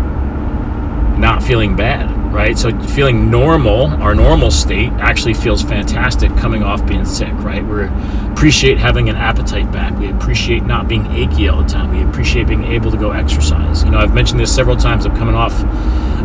not 1.20 1.44
feeling 1.44 1.76
bad, 1.76 2.25
right? 2.36 2.60
So 2.60 2.78
feeling 2.88 3.32
normal, 3.32 3.88
our 4.04 4.14
normal 4.14 4.52
state 4.52 4.92
actually 5.00 5.34
feels 5.34 5.62
fantastic 5.64 6.36
coming 6.36 6.64
off 6.64 6.86
being 6.86 7.06
sick, 7.06 7.32
right? 7.36 7.66
We 7.66 7.86
appreciate 8.34 8.78
having 8.78 9.08
an 9.08 9.16
appetite 9.16 9.72
back. 9.72 9.98
We 9.98 10.12
appreciate 10.12 10.64
not 10.64 10.90
being 10.90 11.06
achy 11.14 11.48
all 11.48 11.64
the 11.64 11.70
time. 11.70 11.96
We 11.96 12.04
appreciate 12.04 12.48
being 12.48 12.66
able 12.66 12.92
to 12.92 12.98
go 12.98 13.12
exercise. 13.12 13.84
You 13.84 13.92
know, 13.92 14.00
I've 14.00 14.14
mentioned 14.14 14.42
this 14.42 14.54
several 14.54 14.76
times. 14.76 15.06
I'm 15.06 15.16
coming 15.16 15.34
off 15.34 15.64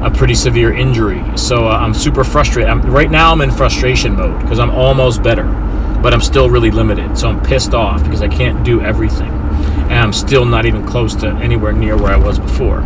a 0.03 0.11
pretty 0.11 0.35
severe 0.35 0.73
injury, 0.73 1.23
so 1.37 1.69
uh, 1.69 1.73
I'm 1.73 1.95
super 1.95 2.25
frustrated. 2.25 2.69
I'm, 2.69 2.83
right 2.91 3.11
now, 3.11 3.31
I'm 3.31 3.41
in 3.43 3.53
frustration 3.53 4.17
mode 4.17 4.43
because 4.43 4.59
I'm 4.59 4.71
almost 4.71 5.23
better, 5.23 5.45
but 6.03 6.13
I'm 6.13 6.23
still 6.23 6.51
really 6.51 6.73
limited. 6.73 7.17
So 7.17 7.29
I'm 7.29 7.41
pissed 7.41 7.73
off 7.73 8.03
because 8.03 8.21
I 8.21 8.29
can't 8.29 8.65
do 8.65 8.81
everything, 8.81 9.31
and 9.31 9.93
I'm 9.93 10.13
still 10.13 10.45
not 10.45 10.67
even 10.67 10.85
close 10.85 11.15
to 11.17 11.29
anywhere 11.29 11.73
near 11.73 11.97
where 11.97 12.13
I 12.13 12.17
was 12.17 12.41
before. 12.41 12.81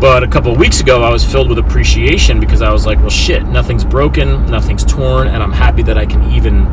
But 0.00 0.22
a 0.22 0.28
couple 0.28 0.54
weeks 0.54 0.80
ago, 0.80 1.02
I 1.02 1.10
was 1.10 1.24
filled 1.24 1.48
with 1.48 1.58
appreciation 1.58 2.38
because 2.38 2.60
I 2.60 2.70
was 2.70 2.84
like, 2.84 2.98
well, 2.98 3.08
shit, 3.08 3.46
nothing's 3.46 3.82
broken, 3.82 4.46
nothing's 4.50 4.84
torn, 4.84 5.26
and 5.26 5.42
I'm 5.42 5.52
happy 5.52 5.82
that 5.84 5.96
I 5.96 6.04
can 6.04 6.22
even 6.32 6.64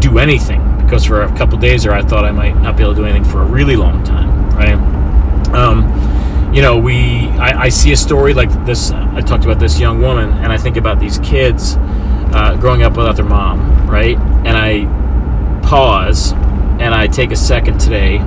do 0.00 0.18
anything. 0.18 0.60
Because 0.78 1.04
for 1.04 1.22
a 1.22 1.36
couple 1.36 1.58
days 1.58 1.82
there, 1.82 1.92
I 1.92 2.00
thought 2.00 2.24
I 2.24 2.30
might 2.30 2.56
not 2.56 2.78
be 2.78 2.82
able 2.82 2.94
to 2.94 3.00
do 3.02 3.04
anything 3.04 3.30
for 3.30 3.42
a 3.42 3.44
really 3.44 3.76
long 3.76 4.02
time, 4.04 4.48
right? 4.50 4.74
Um, 5.54 6.54
you 6.54 6.62
know, 6.62 6.78
we, 6.78 7.28
I, 7.38 7.64
I, 7.64 7.68
see 7.68 7.92
a 7.92 7.96
story 7.96 8.32
like 8.32 8.50
this. 8.64 8.90
I 8.90 9.20
talked 9.20 9.44
about 9.44 9.58
this 9.58 9.78
young 9.78 10.00
woman, 10.00 10.30
and 10.38 10.50
I 10.50 10.56
think 10.56 10.78
about 10.78 10.98
these 10.98 11.18
kids 11.18 11.76
uh, 11.78 12.56
growing 12.58 12.82
up 12.82 12.96
without 12.96 13.16
their 13.16 13.26
mom, 13.26 13.86
right? 13.88 14.16
And 14.16 14.56
I 14.56 14.86
pause 15.62 16.32
and 16.32 16.94
I 16.94 17.06
take 17.06 17.32
a 17.32 17.36
second 17.36 17.78
today 17.78 18.18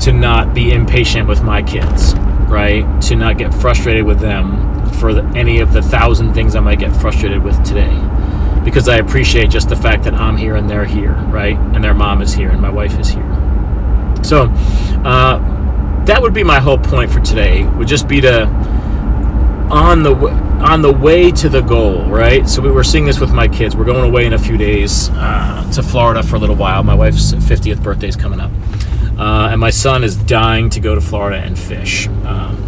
to 0.00 0.12
not 0.12 0.54
be 0.54 0.72
impatient 0.72 1.28
with 1.28 1.42
my 1.42 1.62
kids 1.62 2.14
right? 2.48 3.02
To 3.02 3.16
not 3.16 3.38
get 3.38 3.52
frustrated 3.54 4.04
with 4.04 4.20
them 4.20 4.90
for 4.92 5.14
the, 5.14 5.22
any 5.36 5.60
of 5.60 5.72
the 5.72 5.82
thousand 5.82 6.34
things 6.34 6.54
I 6.54 6.60
might 6.60 6.78
get 6.78 6.94
frustrated 6.96 7.42
with 7.42 7.62
today. 7.64 7.94
Because 8.64 8.88
I 8.88 8.96
appreciate 8.96 9.50
just 9.50 9.68
the 9.68 9.76
fact 9.76 10.04
that 10.04 10.14
I'm 10.14 10.36
here 10.36 10.56
and 10.56 10.68
they're 10.68 10.86
here, 10.86 11.14
right? 11.28 11.58
And 11.58 11.84
their 11.84 11.94
mom 11.94 12.22
is 12.22 12.32
here 12.32 12.50
and 12.50 12.60
my 12.60 12.70
wife 12.70 12.98
is 12.98 13.08
here. 13.08 13.30
So, 14.22 14.44
uh, 15.04 16.04
that 16.06 16.20
would 16.20 16.34
be 16.34 16.44
my 16.44 16.60
whole 16.60 16.78
point 16.78 17.10
for 17.10 17.20
today. 17.20 17.64
Would 17.64 17.88
just 17.88 18.08
be 18.08 18.20
to 18.20 18.44
on 19.70 20.02
the 20.02 20.14
on 20.64 20.82
the 20.82 20.92
way 20.92 21.30
to 21.30 21.48
the 21.48 21.60
goal, 21.60 22.04
right? 22.06 22.48
So 22.48 22.62
we 22.62 22.70
were 22.70 22.84
seeing 22.84 23.06
this 23.06 23.20
with 23.20 23.32
my 23.32 23.48
kids. 23.48 23.76
We're 23.76 23.84
going 23.84 24.08
away 24.08 24.24
in 24.24 24.32
a 24.32 24.38
few 24.38 24.56
days 24.56 25.10
uh, 25.12 25.70
to 25.72 25.82
Florida 25.82 26.22
for 26.22 26.36
a 26.36 26.38
little 26.38 26.56
while. 26.56 26.82
My 26.82 26.94
wife's 26.94 27.32
50th 27.32 27.82
birthday 27.82 28.08
is 28.08 28.16
coming 28.16 28.40
up, 28.40 28.50
uh, 29.18 29.48
and 29.50 29.60
my 29.60 29.70
son 29.70 30.04
is 30.04 30.16
dying 30.16 30.70
to 30.70 30.80
go 30.80 30.94
to 30.94 31.00
Florida 31.00 31.38
and 31.38 31.58
fish. 31.58 32.08
Um, 32.08 32.60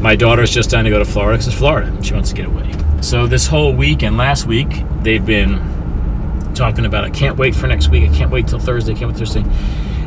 my 0.00 0.12
is 0.12 0.50
just 0.50 0.70
dying 0.70 0.84
to 0.84 0.90
go 0.90 0.98
to 0.98 1.04
Florida 1.04 1.38
because 1.38 1.48
it's 1.48 1.56
Florida. 1.56 2.02
She 2.02 2.12
wants 2.12 2.30
to 2.30 2.36
get 2.36 2.46
away. 2.46 2.72
So 3.00 3.26
this 3.26 3.46
whole 3.46 3.72
week 3.72 4.02
and 4.02 4.16
last 4.16 4.46
week, 4.46 4.68
they've 5.02 5.24
been 5.24 6.52
talking 6.54 6.84
about, 6.86 7.04
I 7.04 7.10
can't 7.10 7.36
wait 7.36 7.54
for 7.54 7.66
next 7.66 7.88
week. 7.88 8.08
I 8.10 8.14
can't 8.14 8.30
wait 8.30 8.46
till 8.46 8.58
Thursday. 8.58 8.92
I 8.92 8.96
can't 8.96 9.10
wait 9.10 9.18
Thursday. 9.18 9.42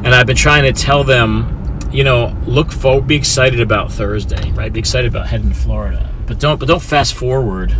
And 0.04 0.14
I've 0.14 0.28
been 0.28 0.36
trying 0.36 0.64
to 0.64 0.72
tell 0.72 1.04
them, 1.04 1.80
you 1.92 2.04
know, 2.04 2.36
look 2.46 2.72
forward, 2.72 3.08
be 3.08 3.16
excited 3.16 3.60
about 3.60 3.92
Thursday, 3.92 4.52
right? 4.52 4.72
Be 4.72 4.80
excited 4.80 5.10
about 5.10 5.28
heading 5.28 5.50
to 5.50 5.56
Florida, 5.56 6.08
but 6.26 6.40
don't, 6.40 6.60
but 6.60 6.68
don't 6.68 6.82
fast 6.82 7.14
forward 7.14 7.76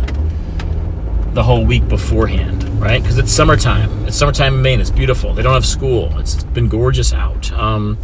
the 1.34 1.42
whole 1.42 1.64
week 1.64 1.86
beforehand, 1.88 2.57
right? 2.78 3.02
Because 3.02 3.18
it's 3.18 3.32
summertime. 3.32 4.06
It's 4.06 4.16
summertime 4.16 4.54
in 4.54 4.62
Maine. 4.62 4.80
It's 4.80 4.90
beautiful. 4.90 5.34
They 5.34 5.42
don't 5.42 5.54
have 5.54 5.66
school. 5.66 6.16
it's 6.18 6.44
been 6.44 6.68
gorgeous 6.68 7.12
out. 7.12 7.50
Um, 7.52 7.98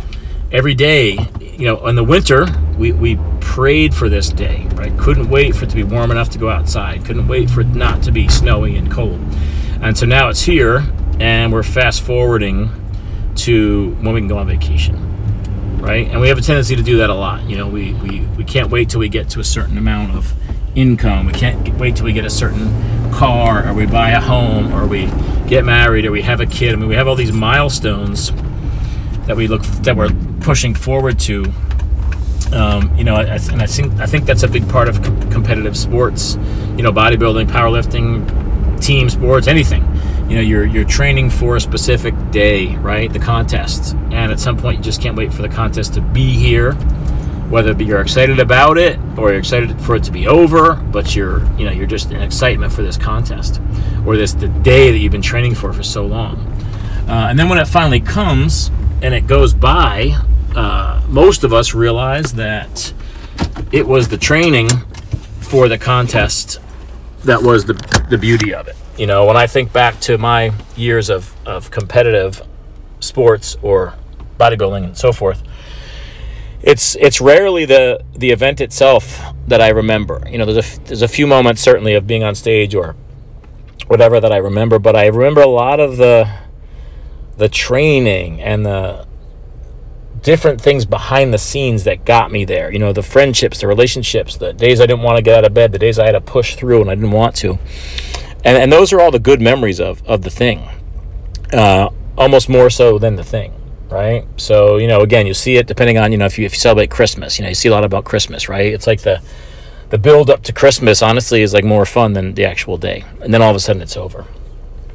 every 0.50 0.74
day, 0.74 1.16
you 1.40 1.66
know, 1.66 1.86
in 1.86 1.94
the 1.94 2.04
winter, 2.04 2.46
we, 2.76 2.92
we 2.92 3.18
prayed 3.40 3.94
for 3.94 4.08
this 4.08 4.28
day, 4.30 4.66
right? 4.74 4.96
Couldn't 4.98 5.28
wait 5.28 5.54
for 5.54 5.64
it 5.64 5.70
to 5.70 5.76
be 5.76 5.84
warm 5.84 6.10
enough 6.10 6.30
to 6.30 6.38
go 6.38 6.48
outside. 6.48 7.04
Couldn't 7.04 7.28
wait 7.28 7.50
for 7.50 7.60
it 7.60 7.68
not 7.68 8.02
to 8.02 8.12
be 8.12 8.28
snowy 8.28 8.76
and 8.76 8.90
cold. 8.90 9.20
And 9.80 9.96
so 9.96 10.06
now 10.06 10.28
it's 10.28 10.42
here, 10.42 10.84
and 11.20 11.52
we're 11.52 11.62
fast 11.62 12.02
forwarding 12.02 12.70
to 13.36 13.90
when 14.00 14.14
we 14.14 14.20
can 14.20 14.28
go 14.28 14.38
on 14.38 14.46
vacation, 14.46 15.80
right? 15.80 16.08
And 16.08 16.20
we 16.20 16.28
have 16.28 16.38
a 16.38 16.42
tendency 16.42 16.74
to 16.74 16.82
do 16.82 16.98
that 16.98 17.10
a 17.10 17.14
lot. 17.14 17.44
You 17.48 17.56
know, 17.56 17.68
we, 17.68 17.94
we, 17.94 18.20
we 18.36 18.44
can't 18.44 18.70
wait 18.70 18.90
till 18.90 19.00
we 19.00 19.08
get 19.08 19.28
to 19.30 19.40
a 19.40 19.44
certain 19.44 19.78
amount 19.78 20.16
of 20.16 20.34
income. 20.74 21.26
We 21.26 21.32
can't 21.32 21.76
wait 21.78 21.96
till 21.96 22.04
we 22.04 22.12
get 22.12 22.24
a 22.24 22.30
certain 22.30 23.12
car, 23.12 23.68
or 23.68 23.74
we 23.74 23.86
buy 23.86 24.10
a 24.10 24.20
home, 24.20 24.72
or 24.72 24.86
we 24.86 25.06
get 25.46 25.64
married, 25.64 26.04
or 26.04 26.10
we 26.10 26.22
have 26.22 26.40
a 26.40 26.46
kid. 26.46 26.72
I 26.72 26.76
mean, 26.76 26.88
we 26.88 26.94
have 26.94 27.08
all 27.08 27.16
these 27.16 27.32
milestones 27.32 28.32
that 29.26 29.36
we 29.36 29.46
look 29.46 29.62
that 29.82 29.96
we're 29.96 30.12
pushing 30.40 30.74
forward 30.74 31.18
to. 31.20 31.44
Um, 32.52 32.94
you 32.96 33.04
know, 33.04 33.16
and 33.16 33.62
I 33.62 33.66
think 33.66 33.92
I 34.00 34.06
think 34.06 34.26
that's 34.26 34.42
a 34.42 34.48
big 34.48 34.68
part 34.68 34.88
of 34.88 35.02
com- 35.02 35.30
competitive 35.30 35.76
sports. 35.76 36.36
You 36.76 36.82
know, 36.82 36.92
bodybuilding, 36.92 37.46
powerlifting, 37.46 38.80
team 38.80 39.08
sports, 39.10 39.46
anything. 39.46 39.82
You 40.28 40.36
know, 40.36 40.42
you're 40.42 40.64
you're 40.64 40.84
training 40.84 41.30
for 41.30 41.56
a 41.56 41.60
specific 41.60 42.14
day, 42.30 42.76
right? 42.76 43.12
The 43.12 43.18
contest, 43.18 43.94
and 44.10 44.32
at 44.32 44.40
some 44.40 44.56
point, 44.56 44.78
you 44.78 44.84
just 44.84 45.00
can't 45.00 45.16
wait 45.16 45.32
for 45.32 45.42
the 45.42 45.48
contest 45.48 45.94
to 45.94 46.00
be 46.00 46.32
here 46.32 46.76
whether 47.50 47.72
you're 47.82 48.00
excited 48.00 48.38
about 48.38 48.78
it 48.78 48.98
or 49.16 49.30
you're 49.30 49.38
excited 49.38 49.80
for 49.80 49.96
it 49.96 50.04
to 50.04 50.12
be 50.12 50.26
over, 50.26 50.74
but 50.74 51.14
you're 51.14 51.44
you 51.56 51.64
know 51.64 51.70
you're 51.72 51.86
just 51.86 52.10
in 52.10 52.20
excitement 52.20 52.72
for 52.72 52.82
this 52.82 52.96
contest 52.96 53.60
or 54.06 54.16
this 54.16 54.32
the 54.34 54.48
day 54.48 54.90
that 54.90 54.98
you've 54.98 55.12
been 55.12 55.22
training 55.22 55.54
for 55.54 55.72
for 55.72 55.82
so 55.82 56.04
long. 56.06 56.36
Uh, 57.08 57.26
and 57.28 57.38
then 57.38 57.48
when 57.48 57.58
it 57.58 57.68
finally 57.68 58.00
comes 58.00 58.70
and 59.02 59.14
it 59.14 59.26
goes 59.26 59.52
by, 59.52 60.18
uh, 60.56 61.02
most 61.08 61.44
of 61.44 61.52
us 61.52 61.74
realize 61.74 62.34
that 62.34 62.92
it 63.72 63.86
was 63.86 64.08
the 64.08 64.16
training 64.16 64.68
for 65.40 65.68
the 65.68 65.78
contest 65.78 66.60
that 67.24 67.42
was 67.42 67.64
the 67.64 67.74
the 68.10 68.18
beauty 68.18 68.54
of 68.54 68.68
it. 68.68 68.76
You 68.96 69.06
know, 69.06 69.26
when 69.26 69.36
I 69.36 69.46
think 69.46 69.72
back 69.72 69.98
to 70.00 70.18
my 70.18 70.52
years 70.76 71.10
of, 71.10 71.34
of 71.46 71.70
competitive 71.70 72.42
sports 73.00 73.56
or 73.60 73.94
bodybuilding 74.38 74.84
and 74.84 74.96
so 74.96 75.12
forth, 75.12 75.42
it's 76.64 76.96
it's 76.96 77.20
rarely 77.20 77.64
the 77.66 78.02
the 78.16 78.30
event 78.30 78.60
itself 78.60 79.20
that 79.46 79.60
I 79.60 79.68
remember. 79.68 80.22
You 80.28 80.38
know, 80.38 80.46
there's 80.46 80.76
a 80.76 80.80
there's 80.84 81.02
a 81.02 81.08
few 81.08 81.26
moments 81.26 81.60
certainly 81.60 81.94
of 81.94 82.06
being 82.06 82.24
on 82.24 82.34
stage 82.34 82.74
or 82.74 82.96
whatever 83.86 84.18
that 84.18 84.32
I 84.32 84.38
remember, 84.38 84.78
but 84.78 84.96
I 84.96 85.06
remember 85.06 85.42
a 85.42 85.48
lot 85.48 85.78
of 85.78 85.98
the 85.98 86.28
the 87.36 87.48
training 87.48 88.40
and 88.40 88.64
the 88.64 89.06
different 90.22 90.58
things 90.58 90.86
behind 90.86 91.34
the 91.34 91.38
scenes 91.38 91.84
that 91.84 92.06
got 92.06 92.32
me 92.32 92.46
there. 92.46 92.72
You 92.72 92.78
know, 92.78 92.92
the 92.94 93.02
friendships, 93.02 93.60
the 93.60 93.66
relationships, 93.66 94.38
the 94.38 94.54
days 94.54 94.80
I 94.80 94.86
didn't 94.86 95.02
want 95.02 95.18
to 95.18 95.22
get 95.22 95.36
out 95.36 95.44
of 95.44 95.52
bed, 95.52 95.72
the 95.72 95.78
days 95.78 95.98
I 95.98 96.06
had 96.06 96.12
to 96.12 96.20
push 96.20 96.54
through 96.56 96.80
and 96.80 96.90
I 96.90 96.94
didn't 96.94 97.10
want 97.10 97.36
to. 97.36 97.58
And, 98.42 98.56
and 98.56 98.72
those 98.72 98.92
are 98.92 99.00
all 99.00 99.10
the 99.10 99.18
good 99.18 99.42
memories 99.42 99.80
of, 99.80 100.02
of 100.06 100.22
the 100.22 100.30
thing, 100.30 100.66
uh, 101.52 101.90
almost 102.16 102.48
more 102.48 102.70
so 102.70 102.98
than 102.98 103.16
the 103.16 103.24
thing, 103.24 103.52
right? 103.90 104.26
So, 104.36 104.76
you 104.76 104.86
know, 104.86 105.00
again, 105.00 105.26
you 105.26 105.34
see 105.34 105.56
it 105.56 105.66
depending 105.66 105.98
on, 105.98 106.12
you 106.12 106.18
know, 106.18 106.26
if 106.26 106.38
you, 106.38 106.46
if 106.46 106.52
you 106.52 106.58
celebrate 106.58 106.90
Christmas, 106.90 107.38
you 107.38 107.42
know, 107.42 107.48
you 107.48 107.54
see 107.54 107.68
a 107.68 107.72
lot 107.72 107.84
about 107.84 108.04
Christmas, 108.04 108.48
right? 108.48 108.72
It's 108.72 108.86
like 108.86 109.02
the, 109.02 109.22
the 109.90 109.98
build 109.98 110.30
up 110.30 110.42
to 110.44 110.52
Christmas, 110.52 111.02
honestly, 111.02 111.42
is 111.42 111.54
like 111.54 111.64
more 111.64 111.86
fun 111.86 112.12
than 112.14 112.34
the 112.34 112.44
actual 112.44 112.76
day. 112.76 113.04
And 113.20 113.32
then 113.32 113.42
all 113.42 113.50
of 113.50 113.56
a 113.56 113.60
sudden 113.60 113.82
it's 113.82 113.96
over. 113.96 114.26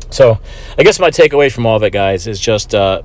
So, 0.09 0.39
I 0.77 0.83
guess 0.83 0.99
my 0.99 1.11
takeaway 1.11 1.51
from 1.51 1.65
all 1.65 1.75
of 1.75 1.83
it, 1.83 1.93
guys, 1.93 2.25
is 2.27 2.39
just 2.39 2.73
uh, 2.73 3.03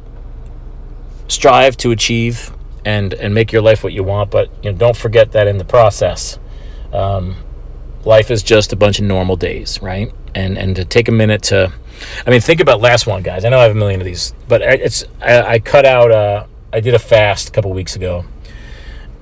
strive 1.29 1.77
to 1.79 1.91
achieve 1.91 2.53
and 2.85 3.15
and 3.15 3.35
make 3.35 3.53
your 3.53 3.63
life 3.63 3.83
what 3.83 3.93
you 3.93 4.03
want. 4.03 4.31
But 4.31 4.51
you 4.63 4.73
know, 4.73 4.79
don't 4.79 4.97
forget 4.97 5.33
that 5.33 5.47
in 5.47 5.59
the 5.59 5.65
process, 5.65 6.39
um, 6.93 7.37
life 8.05 8.31
is 8.31 8.43
just 8.43 8.73
a 8.73 8.77
bunch 8.77 8.99
of 8.99 9.05
normal 9.05 9.37
days, 9.37 9.81
right? 9.83 10.13
And 10.35 10.59
and 10.59 10.75
to 10.77 10.85
take 10.85 11.09
a 11.09 11.13
minute 11.13 11.43
to, 11.45 11.73
I 12.27 12.31
mean, 12.31 12.41
think 12.41 12.61
about 12.61 12.81
last 12.81 13.07
one, 13.07 13.23
guys. 13.23 13.45
I 13.45 13.49
know 13.49 13.59
I 13.59 13.63
have 13.65 13.73
a 13.73 13.77
million 13.77 14.01
of 14.01 14.05
these, 14.05 14.35
but 14.49 14.63
it's 14.63 15.05
I, 15.23 15.43
I 15.43 15.59
cut 15.59 15.85
out. 15.85 16.11
Uh, 16.11 16.47
I 16.73 16.81
did 16.81 16.95
a 16.95 16.99
fast 16.99 17.51
a 17.51 17.53
couple 17.53 17.73
weeks 17.73 17.95
ago, 17.95 18.25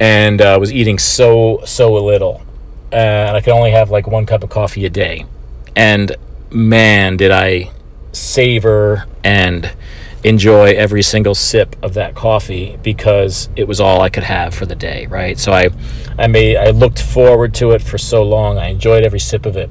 and 0.00 0.40
uh, 0.40 0.56
was 0.58 0.72
eating 0.72 0.98
so 0.98 1.60
so 1.66 1.92
little, 1.92 2.42
and 2.90 3.36
I 3.36 3.40
could 3.40 3.52
only 3.52 3.72
have 3.72 3.90
like 3.90 4.06
one 4.06 4.24
cup 4.24 4.42
of 4.42 4.50
coffee 4.50 4.86
a 4.86 4.90
day, 4.90 5.26
and 5.76 6.16
man, 6.50 7.16
did 7.16 7.30
I 7.30 7.70
savor 8.12 9.06
and 9.24 9.72
enjoy 10.24 10.70
every 10.72 11.02
single 11.02 11.34
sip 11.34 11.74
of 11.82 11.94
that 11.94 12.14
coffee 12.14 12.78
because 12.82 13.48
it 13.56 13.66
was 13.66 13.80
all 13.80 14.00
I 14.00 14.08
could 14.08 14.22
have 14.22 14.54
for 14.54 14.66
the 14.66 14.74
day, 14.74 15.06
right? 15.06 15.38
So 15.38 15.52
I 15.52 15.70
I 16.18 16.26
made 16.26 16.56
I 16.56 16.70
looked 16.70 17.00
forward 17.02 17.54
to 17.54 17.72
it 17.72 17.82
for 17.82 17.98
so 17.98 18.22
long. 18.22 18.58
I 18.58 18.68
enjoyed 18.68 19.04
every 19.04 19.20
sip 19.20 19.46
of 19.46 19.56
it. 19.56 19.70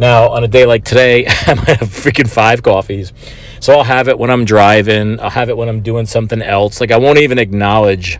Now, 0.00 0.30
on 0.30 0.42
a 0.42 0.48
day 0.48 0.64
like 0.64 0.82
today, 0.82 1.26
I 1.28 1.52
might 1.52 1.76
have 1.76 1.90
freaking 1.90 2.28
five 2.28 2.62
coffees. 2.62 3.12
So 3.60 3.74
I'll 3.74 3.84
have 3.84 4.08
it 4.08 4.18
when 4.18 4.30
I'm 4.30 4.46
driving, 4.46 5.20
I'll 5.20 5.28
have 5.28 5.50
it 5.50 5.58
when 5.58 5.68
I'm 5.68 5.82
doing 5.82 6.06
something 6.06 6.40
else. 6.40 6.80
Like 6.80 6.90
I 6.90 6.96
won't 6.96 7.18
even 7.18 7.38
acknowledge 7.38 8.18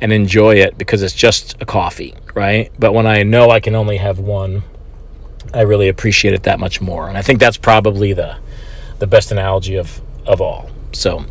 and 0.00 0.12
enjoy 0.12 0.54
it 0.54 0.78
because 0.78 1.02
it's 1.02 1.12
just 1.12 1.60
a 1.60 1.66
coffee, 1.66 2.14
right? 2.34 2.70
But 2.78 2.94
when 2.94 3.08
I 3.08 3.24
know 3.24 3.50
I 3.50 3.58
can 3.58 3.74
only 3.74 3.96
have 3.96 4.20
one, 4.20 4.62
I 5.52 5.62
really 5.62 5.88
appreciate 5.88 6.32
it 6.32 6.44
that 6.44 6.60
much 6.60 6.80
more. 6.80 7.08
And 7.08 7.18
I 7.18 7.22
think 7.22 7.40
that's 7.40 7.58
probably 7.58 8.12
the 8.12 8.36
the 9.00 9.08
best 9.08 9.32
analogy 9.32 9.74
of 9.74 10.00
of 10.26 10.40
all. 10.40 10.70
So, 10.92 11.24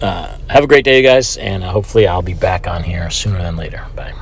uh, 0.00 0.38
have 0.48 0.62
a 0.62 0.68
great 0.68 0.84
day, 0.84 0.98
you 0.98 1.02
guys, 1.02 1.36
and 1.38 1.64
uh, 1.64 1.72
hopefully 1.72 2.06
I'll 2.06 2.22
be 2.22 2.34
back 2.34 2.68
on 2.68 2.84
here 2.84 3.10
sooner 3.10 3.38
than 3.38 3.56
later. 3.56 3.84
Bye. 3.96 4.14